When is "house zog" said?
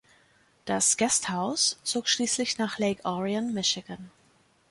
1.29-2.07